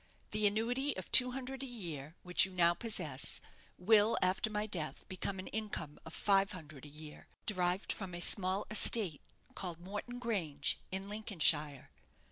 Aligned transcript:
The 0.31 0.47
annuity 0.47 0.97
of 0.97 1.11
two 1.11 1.29
hundred 1.29 1.61
a 1.61 1.67
year 1.67 2.15
which 2.23 2.43
you 2.43 2.51
now 2.51 2.73
possess 2.73 3.39
will, 3.77 4.17
after 4.19 4.49
my 4.49 4.65
death, 4.65 5.07
become 5.07 5.37
an 5.37 5.45
income 5.45 5.99
of 6.07 6.15
five 6.15 6.53
hundred 6.53 6.85
a 6.85 6.89
year, 6.89 7.27
derived 7.45 7.93
from 7.93 8.15
a 8.15 8.19
small 8.19 8.65
estate 8.71 9.21
called 9.53 9.79
Morton 9.79 10.17
Grange, 10.17 10.79
in 10.91 11.07
Lincolnshire. 11.07 11.91